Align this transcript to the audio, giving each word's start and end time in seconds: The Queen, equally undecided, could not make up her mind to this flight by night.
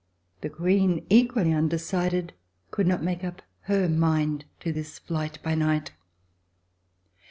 The 0.41 0.49
Queen, 0.49 1.05
equally 1.11 1.53
undecided, 1.53 2.33
could 2.71 2.87
not 2.87 3.03
make 3.03 3.23
up 3.23 3.43
her 3.65 3.87
mind 3.87 4.45
to 4.61 4.73
this 4.73 4.97
flight 4.97 5.37
by 5.43 5.53
night. 5.53 5.91